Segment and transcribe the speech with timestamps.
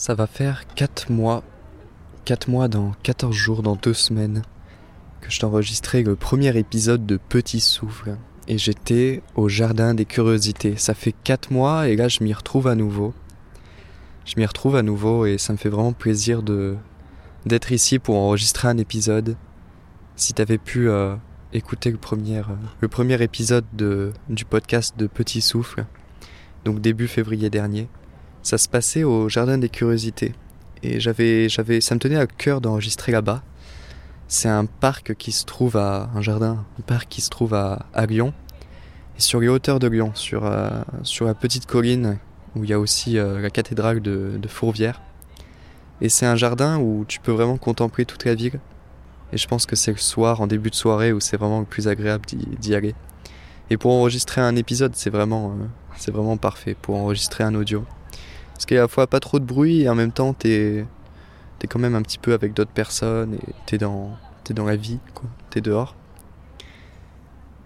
[0.00, 1.42] Ça va faire 4 mois,
[2.24, 4.40] 4 mois dans 14 jours, dans 2 semaines,
[5.20, 8.16] que je t'enregistrais le premier épisode de Petit Souffle.
[8.48, 10.76] Et j'étais au Jardin des Curiosités.
[10.78, 13.12] Ça fait 4 mois et là je m'y retrouve à nouveau.
[14.24, 16.76] Je m'y retrouve à nouveau et ça me fait vraiment plaisir de
[17.44, 19.36] d'être ici pour enregistrer un épisode.
[20.16, 21.14] Si t'avais pu euh,
[21.52, 25.84] écouter le premier, euh, le premier épisode de, du podcast de Petit Souffle,
[26.64, 27.90] donc début février dernier,
[28.42, 30.34] ça se passait au Jardin des Curiosités.
[30.82, 33.42] Et j'avais, j'avais, ça me tenait à cœur d'enregistrer là-bas.
[34.28, 37.86] C'est un parc qui se trouve à un jardin, un parc qui se trouve à,
[37.92, 38.32] à Lyon,
[39.18, 40.70] et sur les hauteurs de Lyon, sur euh,
[41.02, 42.18] sur la petite colline
[42.54, 45.00] où il y a aussi euh, la cathédrale de, de Fourvière.
[46.00, 48.60] Et c'est un jardin où tu peux vraiment contempler toute la ville.
[49.32, 51.66] Et je pense que c'est le soir, en début de soirée, où c'est vraiment le
[51.66, 52.24] plus agréable
[52.58, 52.94] d'y aller.
[53.68, 55.66] Et pour enregistrer un épisode, c'est vraiment, euh,
[55.96, 57.84] c'est vraiment parfait pour enregistrer un audio.
[58.60, 60.34] Parce qu'il y a à la fois pas trop de bruit et en même temps
[60.34, 60.84] t'es
[61.62, 64.10] es quand même un petit peu avec d'autres personnes et t'es dans,
[64.50, 65.30] es dans la vie, quoi.
[65.48, 65.96] T'es dehors.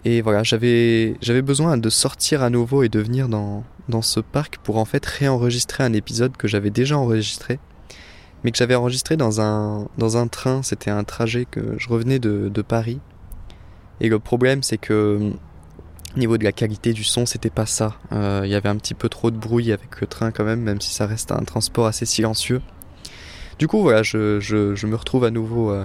[0.04, 4.58] Et voilà, j'avais besoin de sortir à nouveau et de venir dans, dans ce parc
[4.58, 7.58] pour en fait réenregistrer un épisode que j'avais déjà enregistré,
[8.44, 10.62] mais que j'avais enregistré dans un, dans un train.
[10.62, 13.00] C'était un trajet que je revenais de, de Paris.
[14.00, 15.32] Et le problème, c'est que
[16.16, 17.96] niveau de la qualité du son, c'était pas ça.
[18.12, 20.60] Euh, il y avait un petit peu trop de bruit avec le train quand même,
[20.60, 22.60] même si ça reste un transport assez silencieux.
[23.58, 25.84] Du coup, voilà, je, me retrouve à nouveau, euh,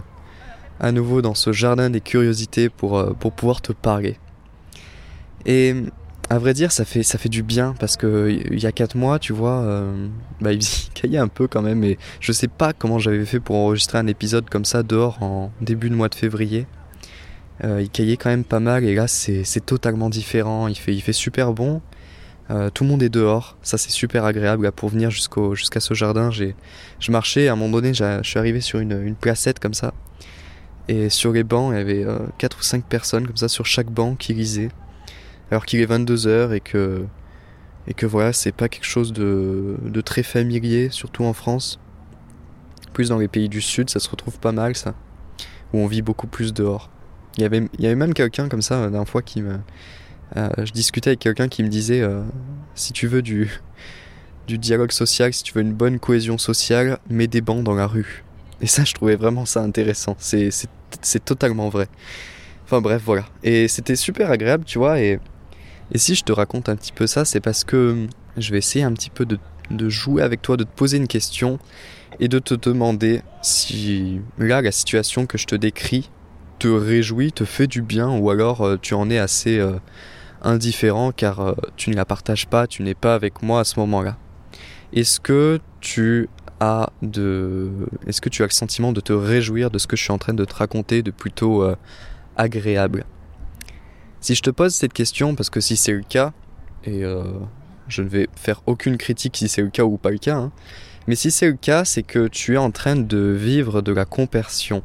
[0.79, 4.17] à nouveau dans ce jardin des curiosités pour, euh, pour pouvoir te parler.
[5.45, 5.75] Et
[6.29, 9.33] à vrai dire, ça fait, du bien parce que il y a 4 mois, tu
[9.33, 9.83] vois,
[10.41, 10.61] bah, il
[10.93, 11.83] caillait un peu quand même.
[11.83, 15.51] Et je sais pas comment j'avais fait pour enregistrer un épisode comme ça dehors en
[15.61, 16.67] début de mois de février.
[17.63, 20.67] Euh, il caillait quand même pas mal et là c'est totalement différent.
[20.67, 21.81] Il fait, super bon.
[22.51, 26.31] Euh, tout le monde est dehors, ça c'est super agréable pour venir jusqu'à ce jardin.
[26.31, 29.93] Je marchais à un moment donné, je suis arrivé sur une, une placette comme ça
[30.89, 33.65] et sur les bancs il y avait euh, 4 ou 5 personnes comme ça sur
[33.65, 34.69] chaque banc qui lisaient
[35.51, 37.05] alors qu'il est 22 heures et que
[37.87, 41.79] et que voilà c'est pas quelque chose de très familier surtout en France.
[42.91, 44.95] Plus dans les pays du sud ça se retrouve pas mal ça
[45.73, 46.89] où on vit beaucoup plus dehors.
[47.37, 49.59] Il y avait, il y avait même quelqu'un comme ça, d'un fois, qui me.
[50.37, 52.21] Euh, je discutais avec quelqu'un qui me disait euh,
[52.75, 53.49] si tu veux du,
[54.47, 57.87] du dialogue social, si tu veux une bonne cohésion sociale, mets des bancs dans la
[57.87, 58.23] rue.
[58.61, 60.15] Et ça, je trouvais vraiment ça intéressant.
[60.19, 60.51] C'est,
[61.23, 61.87] totalement vrai.
[62.65, 63.25] Enfin bref, voilà.
[63.43, 64.99] Et c'était super agréable, tu vois.
[64.99, 65.19] Et,
[65.91, 68.07] et si je te raconte un petit peu ça, c'est parce que
[68.37, 69.39] je vais essayer un petit peu de,
[69.71, 71.59] de jouer avec toi, de te poser une question
[72.19, 76.09] et de te demander si là, la situation que je te décris,
[76.59, 79.79] te réjouit, te fait du bien, ou alors euh, tu en es assez euh,
[80.43, 83.79] indifférent car euh, tu ne la partages pas, tu n'es pas avec moi à ce
[83.79, 84.17] moment-là.
[84.93, 87.71] Est-ce que tu as de,
[88.05, 90.17] est-ce que tu as le sentiment de te réjouir de ce que je suis en
[90.17, 91.63] train de te raconter, de plutôt
[92.35, 93.05] agréable?
[94.19, 96.33] Si je te pose cette question, parce que si c'est le cas,
[96.83, 97.03] et
[97.87, 100.51] je ne vais faire aucune critique si c'est le cas ou pas le cas, hein,
[101.07, 104.05] mais si c'est le cas, c'est que tu es en train de vivre de la
[104.05, 104.83] compersion.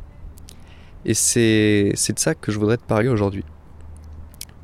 [1.05, 3.45] Et c'est de ça que je voudrais te parler aujourd'hui.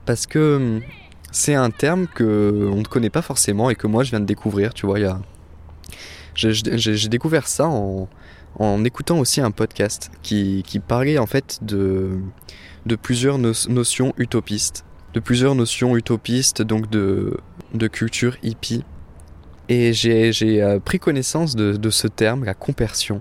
[0.06, 0.80] Parce que hum,
[1.32, 4.24] c'est un terme que on ne connaît pas forcément et que moi je viens de
[4.26, 5.20] découvrir, tu vois, a...
[6.34, 8.08] J'ai découvert ça en,
[8.58, 12.18] en, écoutant aussi un podcast qui, qui parlait en fait de,
[12.86, 14.84] de plusieurs no notions utopistes.
[15.12, 17.36] De plusieurs notions utopistes, donc de,
[17.74, 18.84] de culture hippie.
[19.68, 23.20] Et j'ai euh, pris connaissance de ce terme, la compersion,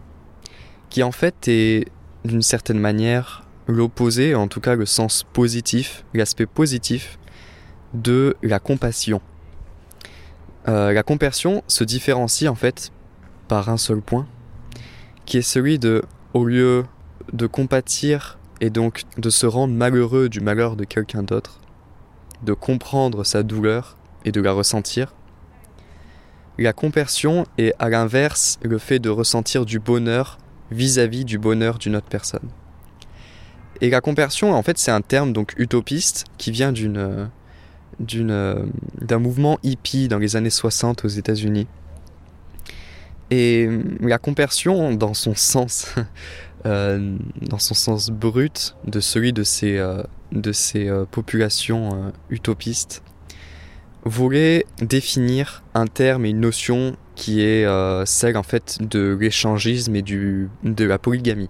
[0.90, 1.88] qui en fait est
[2.25, 7.19] d'une certaine manière l'opposé, en tout cas le sens positif, l'aspect positif
[7.94, 9.22] de la compassion.
[10.68, 12.91] Euh, la compersion se différencie en fait
[13.47, 14.28] par un seul point,
[15.25, 16.03] qui est celui de,
[16.34, 16.85] au lieu
[17.34, 21.59] de compatir et donc de se rendre malheureux du malheur de quelqu'un d'autre,
[22.44, 25.13] de comprendre sa douleur et de la ressentir,
[26.57, 30.38] la compersion est à l'inverse le fait de ressentir du bonheur
[30.71, 32.50] vis-à-vis du bonheur d'une autre personne.
[33.81, 37.30] Et la compersion, en fait, c'est un terme donc utopiste qui vient d'une
[38.00, 38.71] d'une
[39.01, 41.68] d'un mouvement hippie dans les années 60 aux États-Unis.
[43.31, 43.69] Et
[44.01, 45.94] la compersion, dans son sens,
[46.66, 52.10] euh, dans son sens brut de celui de ces euh, de ces euh, populations euh,
[52.30, 53.04] utopistes,
[54.04, 59.94] voulait définir un terme et une notion qui est euh, celle en fait de l'échangisme
[59.94, 61.50] et du, de la polygamie.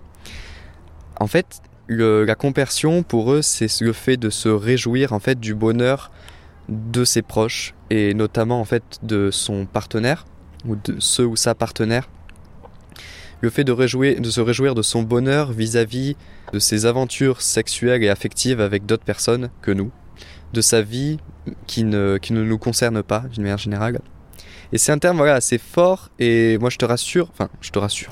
[1.19, 5.54] En fait, la compersion pour eux, c'est le fait de se réjouir en fait du
[5.54, 6.10] bonheur
[6.69, 10.25] de ses proches et notamment en fait de son partenaire
[10.66, 12.10] ou de ce ou sa partenaire
[13.42, 16.16] Le fait de, se réjouir de son bonheur vis-à-vis
[16.51, 19.92] de ses aventures sexuelles et affectives avec d'autres personnes que nous,
[20.54, 21.19] de sa vie
[21.68, 24.00] qui ne, qui ne nous concerne pas d'une manière générale.
[24.71, 27.80] Et c'est un terme voilà, assez fort et moi je te rassure, enfin je te
[27.80, 28.12] rassure,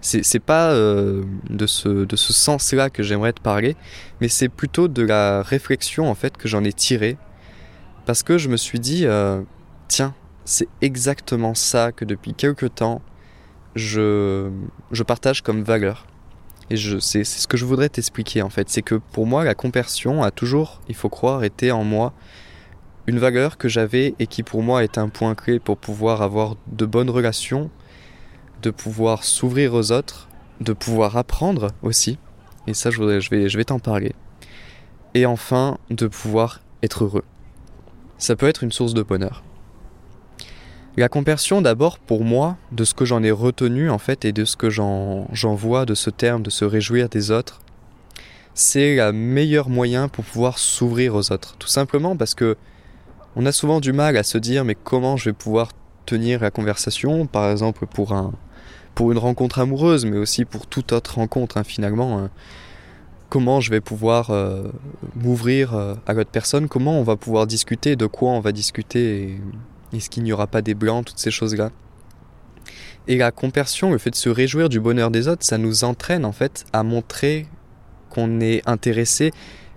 [0.00, 3.76] c'est pas euh, de ce, de ce sens-là que j'aimerais te parler,
[4.20, 7.18] mais c'est plutôt de la réflexion en fait que j'en ai tiré
[8.06, 9.42] parce que je me suis dit, euh,
[9.86, 10.14] tiens,
[10.46, 13.02] c'est exactement ça que depuis quelques temps
[13.74, 14.50] je,
[14.92, 16.06] je partage comme valeur.
[16.70, 18.68] Et c'est ce que je voudrais t'expliquer en fait.
[18.68, 22.12] C'est que pour moi, la compersion a toujours, il faut croire, été en moi
[23.08, 26.56] une valeur que j'avais et qui pour moi est un point clé pour pouvoir avoir
[26.70, 27.70] de bonnes relations,
[28.60, 30.28] de pouvoir s'ouvrir aux autres,
[30.60, 32.18] de pouvoir apprendre aussi.
[32.66, 34.12] Et ça, je, je vais, je vais t'en parler.
[35.14, 37.24] Et enfin, de pouvoir être heureux.
[38.18, 39.42] Ça peut être une source de bonheur.
[40.98, 44.44] La compersion, d'abord, pour moi, de ce que j'en ai retenu, en fait, et de
[44.44, 47.62] ce que j'en vois de ce terme, de se réjouir des autres,
[48.52, 51.56] c'est le meilleur moyen pour pouvoir s'ouvrir aux autres.
[51.58, 52.58] Tout simplement parce que
[53.36, 55.70] on a souvent du mal à se dire, mais comment je vais pouvoir
[56.06, 58.32] tenir la conversation, par exemple pour un,
[58.94, 62.18] pour une rencontre amoureuse, mais aussi pour toute autre rencontre, hein, finalement.
[62.18, 62.30] Hein.
[63.28, 64.68] Comment je vais pouvoir euh,
[65.14, 66.66] m'ouvrir euh, à l'autre personne?
[66.66, 67.94] Comment on va pouvoir discuter?
[67.94, 69.38] De quoi on va discuter?
[69.92, 71.70] Est-ce qu'il n'y aura pas des blancs, toutes ces choses-là
[73.06, 76.24] Et la compersion, le fait de se réjouir du bonheur des autres, ça nous entraîne
[76.24, 77.46] en fait à montrer
[78.10, 79.30] qu'on est intéressé,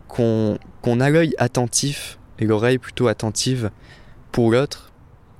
[0.07, 0.57] qu'on
[0.99, 3.71] a l'œil attentif et l'oreille plutôt attentive
[4.31, 4.91] pour l'autre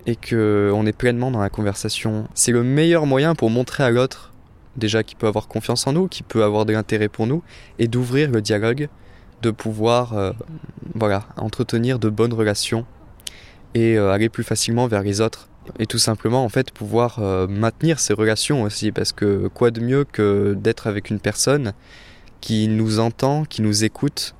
[0.05, 2.27] et qu'on est pleinement dans la conversation.
[2.33, 4.31] C'est le meilleur moyen pour montrer à l'autre
[4.77, 7.43] déjà qu'il peut avoir confiance en nous, qu'il peut avoir de l'intérêt pour nous
[7.79, 8.87] et d'ouvrir le dialogue,
[9.41, 10.31] de pouvoir euh,
[10.95, 12.85] voilà, entretenir de bonnes relations
[13.73, 15.49] et euh, aller plus facilement vers les autres.
[15.79, 19.79] Et tout simplement, en fait, pouvoir euh, maintenir ces relations aussi, parce que quoi de
[19.79, 21.73] mieux que d'être avec une personne
[22.39, 24.35] qui nous entend, qui nous écoute,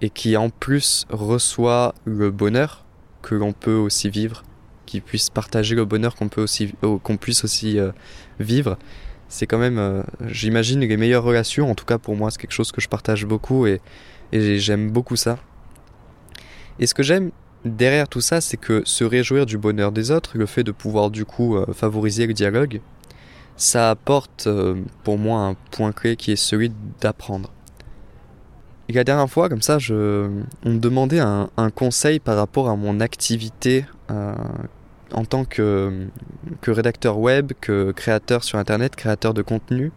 [0.00, 2.84] et qui en plus reçoit le bonheur
[3.22, 4.42] que l'on peut aussi vivre,
[4.86, 7.78] qui puisse partager le bonheur qu'on peut aussi, euh, qu'on puisse aussi
[8.38, 8.78] vivre.
[9.28, 11.70] C'est quand même, j'imagine, les meilleures relations.
[11.70, 13.80] En tout cas, pour moi, c'est quelque chose que je partage beaucoup et,
[14.32, 15.38] et j'aime beaucoup ça.
[16.80, 17.30] Et ce que j'aime
[17.64, 21.10] derrière tout ça, c'est que se réjouir du bonheur des autres, le fait de pouvoir
[21.10, 22.80] du coup euh, favoriser le dialogue,
[23.56, 27.52] ça apporte euh, pour moi un point clé qui est celui d'apprendre.
[28.90, 32.98] Et la dernière fois, comme ça, on me demandait un, conseil par rapport à mon
[32.98, 34.34] activité euh,
[35.12, 36.08] en tant que,
[36.60, 39.92] que rédacteur web, que créateur sur Internet, créateur de contenu.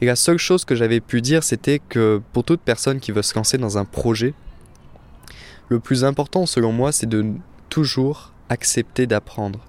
[0.00, 3.22] Et la seule chose que j'avais pu dire, c'était que pour toute personne qui veut
[3.22, 4.34] se lancer dans un projet,
[5.68, 7.24] le plus important selon moi, c'est de
[7.68, 9.60] toujours accepter d'apprendre.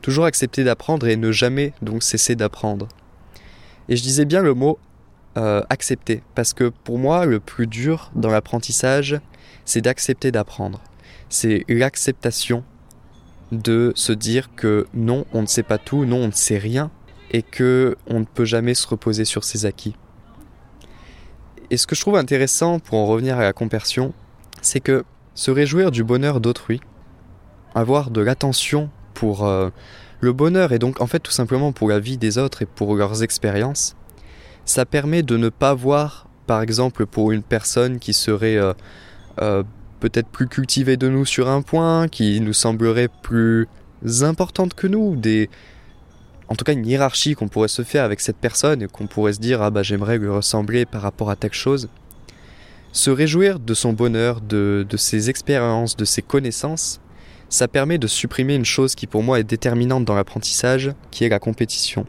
[0.00, 2.88] Toujours accepter d'apprendre et ne jamais donc cesser d'apprendre.
[3.90, 4.78] Et je disais bien le mot
[5.36, 9.20] euh, accepter, parce que pour moi, le plus dur dans l'apprentissage,
[9.64, 10.80] c'est d'accepter d'apprendre.
[11.28, 12.64] C'est l'acceptation
[13.50, 16.90] de se dire que non, on ne sait pas tout, non, on ne sait rien,
[17.30, 19.96] et que on ne peut jamais se reposer sur ses acquis.
[21.70, 24.12] Et ce que je trouve intéressant pour en revenir à la compersion,
[24.60, 26.80] c'est que se réjouir du bonheur d'autrui,
[27.74, 29.70] avoir de l'attention pour euh,
[30.20, 32.94] le bonheur et donc en fait tout simplement pour la vie des autres et pour
[32.94, 33.96] leurs expériences,
[34.64, 38.72] ça permet de ne pas voir par exemple pour une personne qui serait euh,
[39.40, 39.62] euh,
[40.00, 43.68] peut-être plus cultivée de nous sur un point, qui nous semblerait plus
[44.22, 45.48] importante que nous, des
[46.48, 49.32] en tout cas une hiérarchie qu'on pourrait se faire avec cette personne et qu'on pourrait
[49.32, 51.88] se dire ah bah j'aimerais lui ressembler par rapport à telle chose.
[52.92, 57.00] Se réjouir de son bonheur, de, ses expériences, de ses connaissances,
[57.48, 61.30] ça permet de supprimer une chose qui pour moi est déterminante dans l'apprentissage, qui est
[61.30, 62.04] la compétition.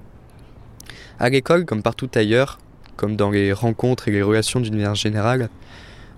[1.20, 2.60] À l'école, comme partout ailleurs,
[2.96, 5.50] comme dans les rencontres et les relations d'une manière générale,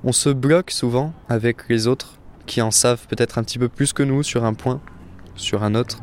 [0.03, 3.91] on se bloque souvent avec les autres qui en savent peut-être un petit peu plus
[3.91, 4.81] que nous sur un point,
[5.35, 5.99] sur un autre.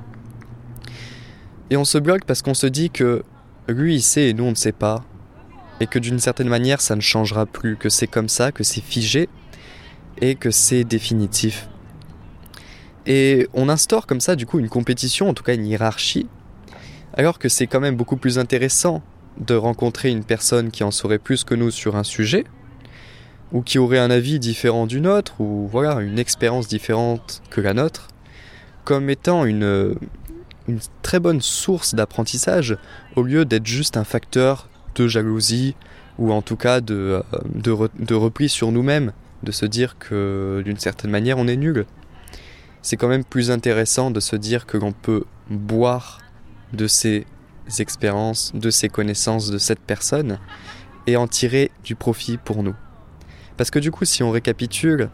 [1.70, 3.22] Et on se bloque parce qu'on se dit que
[3.68, 5.04] lui il sait et nous on ne sait pas,
[5.80, 8.82] et que d'une certaine manière ça ne changera plus, que c'est comme ça, que c'est
[8.82, 9.28] figé
[10.20, 11.68] et que c'est définitif.
[13.06, 16.28] Et on instaure comme ça du coup une compétition, en tout cas une hiérarchie,
[17.14, 19.02] alors que c'est quand même beaucoup plus intéressant
[19.38, 22.44] de rencontrer une personne qui en saurait plus que nous sur un sujet,
[23.52, 27.74] ou qui aurait un avis différent du nôtre, ou voilà, une expérience différente que la
[27.74, 28.08] nôtre,
[28.84, 29.94] comme étant une,
[31.02, 32.76] très bonne source d'apprentissage,
[33.16, 35.74] au lieu d'être juste un facteur de jalousie
[36.18, 40.78] ou en tout cas de, euh, de, repli sur nous-mêmes, de se dire que d'une
[40.78, 41.86] certaine manière on est nul.
[42.80, 46.20] C'est quand même plus intéressant de se dire que l'on peut boire
[46.72, 47.26] de ces
[47.78, 50.38] expériences, de ses connaissances de cette personne
[51.06, 52.74] et en tirer du profit pour nous.
[53.56, 55.10] Parce que du coup, si on récapitule,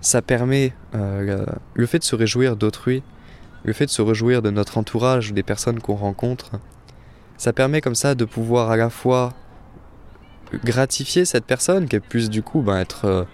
[0.00, 3.02] ça permet euh, le fait de se réjouir d'autrui,
[3.64, 6.52] le fait de se réjouir de notre entourage, des personnes qu'on rencontre,
[7.36, 9.32] ça permet comme ça de pouvoir à la fois
[10.64, 13.24] gratifier cette personne qui puisse du coup ben, être, euh,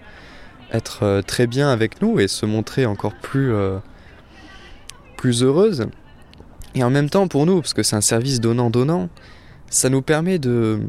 [0.71, 3.53] être euh, très bien avec nous et se montrer encore plus,
[5.17, 5.87] plus heureuse.
[6.75, 9.09] Et en même temps pour nous, parce que c'est un service donnant-donnant,
[9.69, 10.81] ça nous permet de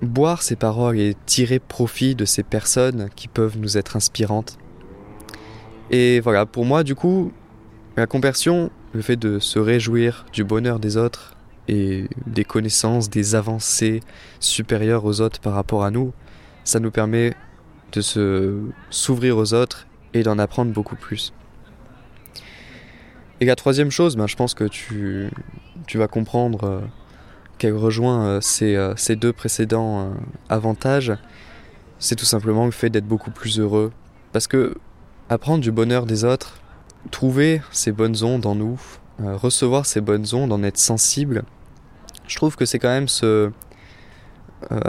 [0.00, 4.58] boire ces paroles et tirer profit de ces personnes qui peuvent nous être inspirantes.
[5.90, 7.32] Et voilà, pour moi, du coup,
[7.96, 11.36] la conversion, le fait de se réjouir du bonheur des autres
[11.68, 14.00] et des connaissances, des avancées
[14.40, 16.12] supérieures aux autres par rapport à nous,
[16.64, 17.34] ça nous permet
[17.92, 18.60] de se
[18.90, 21.32] s'ouvrir aux autres et d'en apprendre beaucoup plus.
[23.40, 25.30] Et la troisième chose, ben, je pense que tu,
[25.86, 26.80] tu vas comprendre euh,
[27.58, 30.12] qu'elle rejoint euh, ces, euh, ces, deux précédents
[30.48, 31.12] avantages,
[31.98, 33.92] c'est tout simplement le fait d'être beaucoup plus heureux.
[34.32, 34.74] Parce que
[35.28, 36.58] apprendre du bonheur des autres,
[37.10, 38.80] trouver ces bonnes ondes en nous,
[39.18, 41.44] recevoir ces bonnes ondes, en être sensible,
[42.26, 43.50] je trouve que c'est quand même se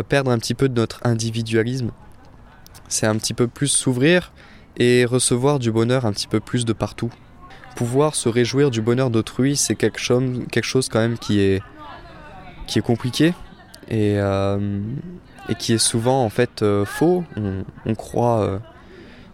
[0.08, 1.92] perdre un petit peu de notre individualisme.
[2.88, 4.32] C'est un petit peu plus s'ouvrir
[4.78, 7.12] et recevoir du bonheur un petit peu plus de partout.
[7.76, 11.62] Pouvoir se réjouir du bonheur d'autrui, c'est quelque chose, quelque chose quand même qui est,
[12.68, 13.34] qui est compliqué
[13.90, 14.80] et, euh,
[15.50, 17.24] et qui est souvent en fait faux.
[17.86, 18.62] On, croit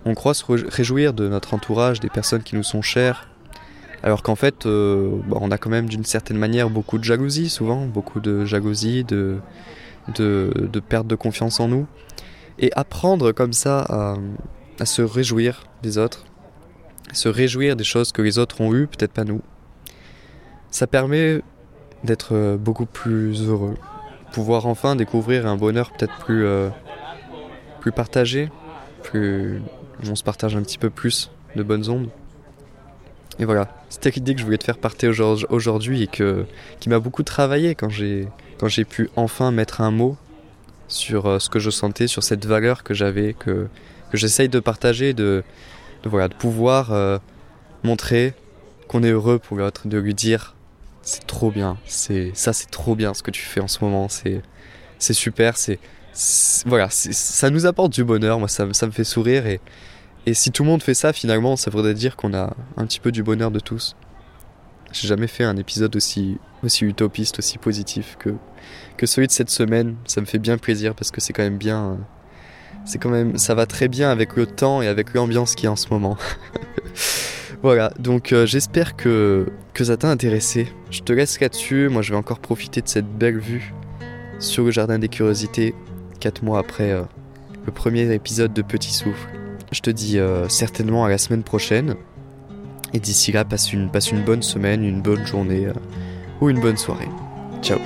[0.05, 3.29] on croit se réjouir de notre entourage, des personnes qui nous sont chères,
[4.03, 7.49] alors qu'en fait, euh, bah, on a quand même d'une certaine manière beaucoup de jalousie,
[7.49, 9.39] souvent, beaucoup de jalousie, de,
[10.15, 11.85] de, perte de confiance en nous.
[12.59, 14.15] Et apprendre comme ça
[14.79, 16.25] à, se réjouir des autres,
[17.13, 19.41] se réjouir des choses que les autres ont eues, peut-être pas nous,
[20.71, 21.41] ça permet
[22.03, 23.75] d'être beaucoup plus heureux,
[24.31, 26.69] pouvoir enfin découvrir un bonheur peut-être plus, euh,
[27.79, 28.49] plus partagé,
[29.03, 29.61] plus,
[30.09, 32.09] on se partage un petit peu plus de bonnes ondes.
[33.39, 36.45] Et voilà, c'était l'idée que je voulais te faire partager aujourd'hui et que,
[36.79, 38.27] qui m'a beaucoup travaillé quand j'ai,
[38.59, 40.17] quand j'ai pu enfin mettre un mot
[40.89, 43.67] sur euh, ce que je sentais, sur cette valeur que j'avais, que,
[44.11, 45.43] que j'essaye de partager, de,
[46.03, 47.17] de, voilà, de pouvoir euh,
[47.83, 48.33] montrer
[48.87, 50.55] qu'on est heureux pour l'autre, de lui dire
[51.01, 54.09] c'est trop bien, c'est ça c'est trop bien ce que tu fais en ce moment,
[54.09, 54.41] c'est,
[54.97, 55.79] c'est super, c'est,
[56.65, 59.61] voilà, ça nous apporte du bonheur, moi ça, ça me fait sourire et,
[60.25, 62.99] et si tout le monde fait ça, finalement, ça voudrait dire qu'on a un petit
[62.99, 63.95] peu du bonheur de tous.
[64.91, 68.35] J'ai jamais fait un épisode aussi, aussi utopiste, aussi positif que,
[68.97, 69.95] que celui de cette semaine.
[70.05, 71.97] Ça me fait bien plaisir parce que c'est quand même bien.
[72.85, 75.69] C'est quand même, ça va très bien avec le temps et avec l'ambiance qui est
[75.69, 76.17] en ce moment.
[77.61, 80.67] voilà, donc euh, j'espère que, que ça t'a intéressé.
[80.89, 81.89] Je te laisse là-dessus.
[81.89, 83.73] Moi, je vais encore profiter de cette belle vue
[84.39, 85.75] sur le jardin des curiosités,
[86.19, 87.03] 4 mois après euh,
[87.65, 89.29] le premier épisode de Petit Souffle.
[89.71, 91.95] Je te dis euh, certainement à la semaine prochaine.
[92.93, 95.67] Et d'ici là, passe une, passe une bonne semaine, une bonne journée
[96.41, 97.09] ou une bonne soirée.
[97.61, 97.79] Ciao